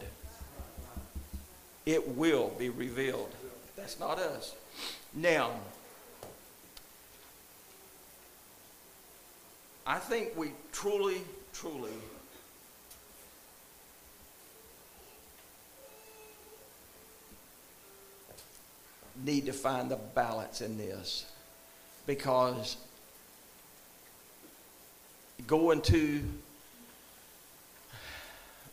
[1.85, 3.35] It will be revealed.
[3.77, 4.55] That's not us.
[5.13, 5.51] Now,
[9.85, 11.23] I think we truly,
[11.53, 11.91] truly
[19.25, 21.27] need to find the balance in this
[22.07, 22.77] because
[25.47, 26.23] going to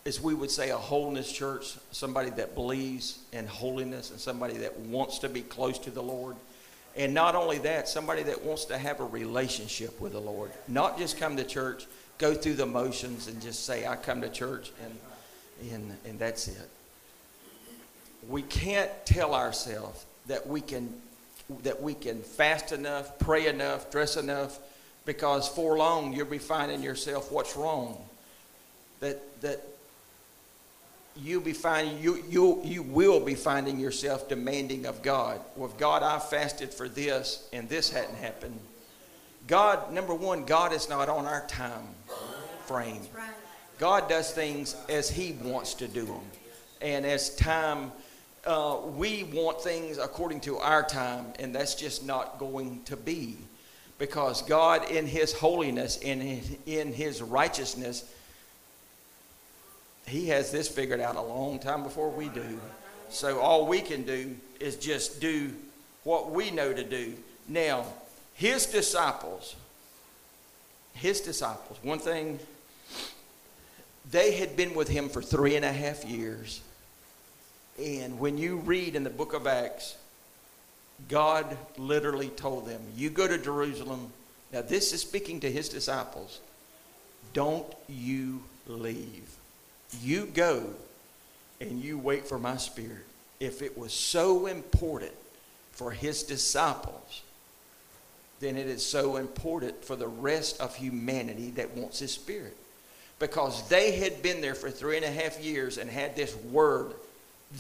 [0.05, 4.77] as we would say a holiness church somebody that believes in holiness and somebody that
[4.79, 6.35] wants to be close to the lord
[6.95, 10.97] and not only that, somebody that wants to have a relationship with the Lord, not
[10.97, 11.85] just come to church,
[12.17, 16.47] go through the motions, and just say, I come to church, and, and, and that's
[16.47, 16.69] it.
[18.27, 20.93] We can't tell ourselves that we can
[21.63, 24.59] that we can fast enough, pray enough, dress enough,
[25.09, 27.97] because for long you'll be finding yourself what's wrong.
[28.99, 29.59] That that
[31.15, 35.41] you'll be finding you you you will be finding yourself demanding of God.
[35.55, 38.59] Well, if God, I fasted for this and this hadn't happened.
[39.47, 41.87] God, number one, God is not on our time
[42.67, 43.01] frame.
[43.79, 46.21] God does things as He wants to do them.
[46.81, 47.91] And as time,
[48.45, 53.37] uh, we want things according to our time, and that's just not going to be.
[53.99, 58.03] Because God, in His holiness, in, in His righteousness,
[60.07, 62.59] He has this figured out a long time before we do.
[63.09, 65.53] So all we can do is just do
[66.03, 67.13] what we know to do.
[67.47, 67.85] Now,
[68.33, 69.55] His disciples,
[70.93, 72.39] His disciples, one thing
[74.11, 76.61] they had been with him for three and a half years.
[77.79, 79.95] And when you read in the book of Acts,
[81.07, 84.11] God literally told them, You go to Jerusalem.
[84.51, 86.39] Now, this is speaking to his disciples.
[87.33, 89.29] Don't you leave.
[90.01, 90.63] You go
[91.61, 93.05] and you wait for my spirit.
[93.39, 95.13] If it was so important
[95.71, 97.21] for his disciples,
[98.39, 102.55] then it is so important for the rest of humanity that wants his spirit
[103.19, 106.93] because they had been there for three and a half years and had this word,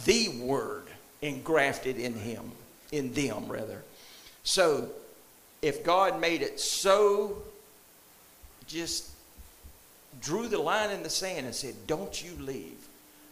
[0.05, 0.83] the word,
[1.21, 2.51] engrafted in him,
[2.91, 3.83] in them rather.
[4.43, 4.89] So
[5.61, 7.41] if God made it so
[8.67, 9.09] just
[10.21, 12.77] drew the line in the sand and said, Don't you leave.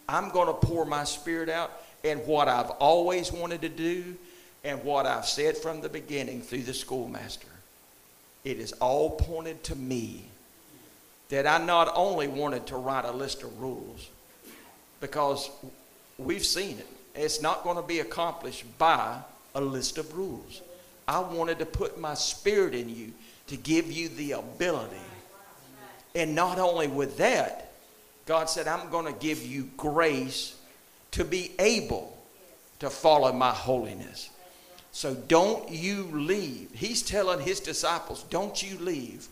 [0.08, 1.72] I'm going to pour my spirit out.
[2.04, 4.16] And what I've always wanted to do,
[4.64, 7.48] and what I've said from the beginning through the schoolmaster,
[8.44, 10.24] it is all pointed to me
[11.28, 14.08] that I not only wanted to write a list of rules,
[15.00, 15.50] because
[16.18, 19.18] we've seen it, it's not going to be accomplished by
[19.58, 20.62] a list of rules.
[21.06, 23.12] I wanted to put my spirit in you
[23.48, 24.96] to give you the ability.
[26.14, 27.72] And not only with that,
[28.26, 30.56] God said, I'm going to give you grace
[31.12, 32.16] to be able
[32.80, 34.30] to follow my holiness.
[34.92, 36.70] So don't you leave.
[36.74, 39.28] He's telling his disciples, don't you leave.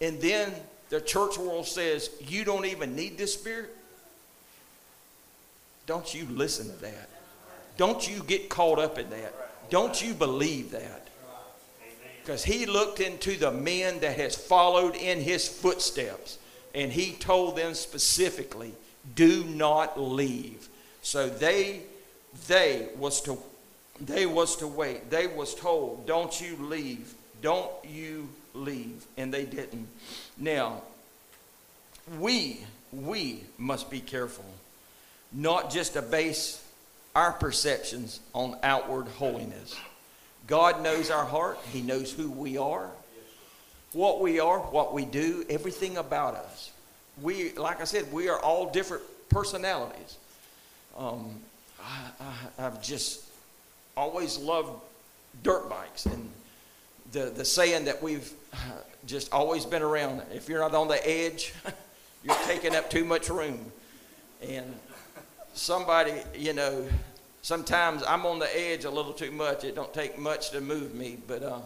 [0.00, 0.52] And then
[0.88, 3.76] the church world says you don't even need this spirit,
[5.86, 7.08] don't you listen to that.
[7.76, 9.49] Don't you get caught up in that.
[9.70, 11.08] Don't you believe that.
[12.20, 16.38] Because he looked into the men that has followed in his footsteps
[16.74, 18.72] and he told them specifically,
[19.14, 20.68] do not leave.
[21.02, 21.80] So they
[22.46, 23.38] they was to
[24.00, 25.10] they was to wait.
[25.10, 27.14] They was told, don't you leave.
[27.42, 29.04] Don't you leave.
[29.16, 29.88] And they didn't.
[30.38, 30.82] Now,
[32.18, 32.60] we,
[32.92, 34.44] we must be careful
[35.32, 36.59] not just to base
[37.14, 39.76] our perceptions on outward holiness.
[40.46, 42.90] God knows our heart, He knows who we are,
[43.92, 46.70] what we are, what we do, everything about us.
[47.22, 50.16] We, like I said, we are all different personalities.
[50.96, 51.40] Um,
[51.82, 53.24] I, have just
[53.96, 54.80] always loved
[55.42, 56.30] dirt bikes and
[57.12, 58.32] the, the saying that we've
[59.06, 61.52] just always been around if you're not on the edge,
[62.24, 63.72] you're taking up too much room.
[64.42, 64.74] And
[65.54, 66.86] somebody, you know,
[67.42, 69.64] sometimes I'm on the edge a little too much.
[69.64, 71.60] It don't take much to move me, but uh,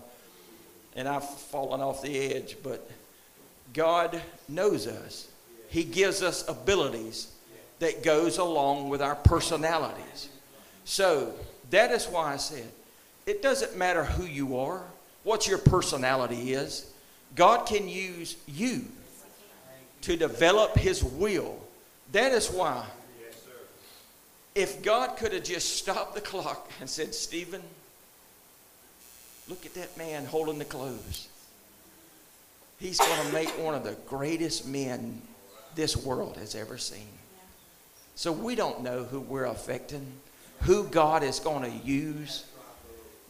[0.97, 2.57] and I've fallen off the edge.
[2.63, 2.89] But
[3.73, 5.29] God knows us.
[5.69, 7.33] He gives us abilities
[7.81, 10.29] that goes along with our personalities.
[10.85, 11.35] So
[11.71, 12.67] that is why I said
[13.27, 14.83] it doesn't matter who you are,
[15.23, 16.91] what your personality is.
[17.35, 18.85] God can use you
[20.03, 21.59] to develop His will.
[22.13, 22.87] That is why,
[24.55, 27.63] if God could have just stopped the clock and said, Stephen,
[29.49, 31.29] look at that man holding the clothes.
[32.79, 35.21] He's going to make one of the greatest men
[35.75, 37.09] this world has ever seen.
[38.15, 40.07] So we don't know who we're affecting,
[40.61, 42.45] who God is going to use.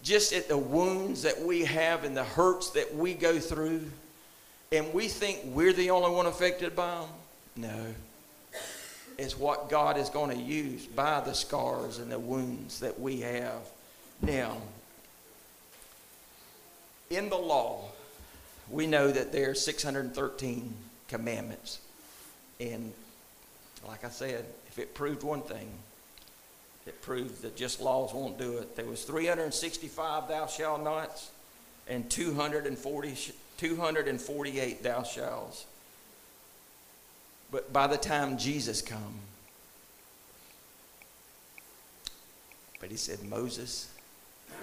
[0.03, 3.91] Just at the wounds that we have and the hurts that we go through
[4.73, 7.09] and we think we're the only one affected by them?
[7.57, 7.95] No.
[9.17, 13.21] It's what God is going to use by the scars and the wounds that we
[13.21, 13.61] have.
[14.21, 14.57] Now,
[17.11, 17.91] in the law,
[18.71, 20.75] we know that there are 613
[21.09, 21.79] commandments.
[22.59, 22.93] And
[23.87, 25.69] like I said, if it proved one thing,
[26.87, 28.77] it proved that just laws won't do it.
[28.77, 31.31] There was 365 thou shalt nots
[31.89, 35.65] and 240 248 thou shalt.
[37.55, 39.15] But by the time Jesus come,
[42.81, 43.93] but he said Moses,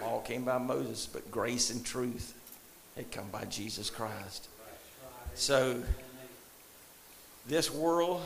[0.01, 2.33] law came by Moses, but grace and truth
[2.97, 4.49] had come by Jesus Christ.
[5.35, 5.81] So
[7.47, 8.23] this world,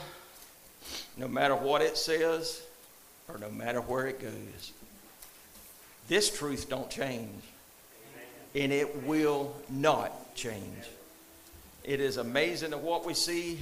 [1.16, 2.64] no matter what it says,
[3.28, 4.72] or no matter where it goes,
[6.08, 7.44] this truth don't change
[8.56, 10.86] and it will not change.
[11.84, 13.60] It is amazing of what we see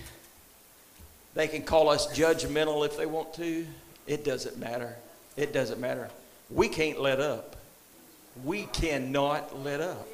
[1.36, 3.66] They can call us judgmental if they want to.
[4.06, 4.96] It doesn't matter.
[5.36, 6.10] It doesn't matter.
[6.50, 7.56] We can't let up.
[8.44, 10.08] We cannot let up.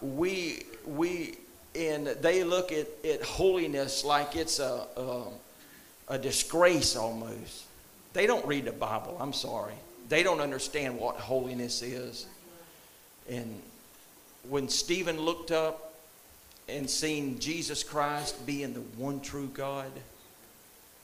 [0.00, 1.36] We we
[1.74, 5.22] and they look at, at holiness like it's a, a
[6.08, 7.64] a disgrace almost.
[8.12, 9.16] They don't read the Bible.
[9.20, 9.74] I'm sorry.
[10.08, 12.26] They don't understand what holiness is.
[13.28, 13.60] And
[14.48, 15.87] when Stephen looked up
[16.68, 19.90] and seen Jesus Christ being the one true God,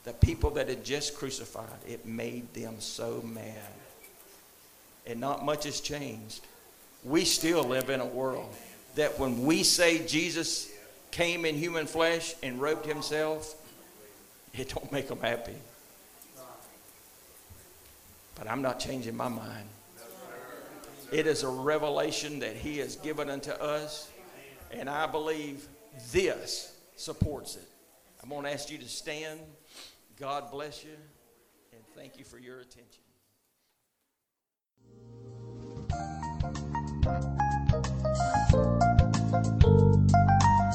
[0.04, 3.72] the people that had just crucified, it made them so mad.
[5.06, 6.40] And not much has changed.
[7.04, 8.54] We still live in a world
[8.94, 10.70] that when we say Jesus
[11.10, 13.54] came in human flesh and robed himself,
[14.52, 15.56] it don't make them happy.
[18.34, 19.68] But I'm not changing my mind.
[21.12, 24.10] It is a revelation that He has given unto us,
[24.78, 25.66] and I believe
[26.12, 27.68] this supports it.
[28.22, 29.40] I'm going to ask you to stand.
[30.18, 30.96] God bless you,
[31.72, 33.02] and thank you for your attention.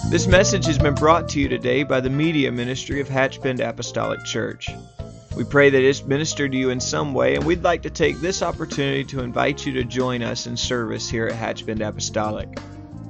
[0.10, 4.24] This message has been brought to you today by the Media Ministry of Hatchbend Apostolic
[4.26, 4.70] Church.
[5.38, 8.20] We pray that it's ministered to you in some way, and we'd like to take
[8.20, 12.60] this opportunity to invite you to join us in service here at Hatchbend Apostolic.